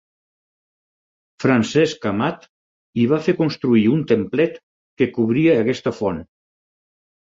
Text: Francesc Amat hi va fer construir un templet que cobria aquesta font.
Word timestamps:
Francesc 1.43 2.07
Amat 2.13 2.49
hi 3.03 3.07
va 3.13 3.21
fer 3.29 3.37
construir 3.45 3.87
un 3.95 4.03
templet 4.17 4.61
que 5.03 5.13
cobria 5.23 5.63
aquesta 5.65 5.99
font. 6.05 6.25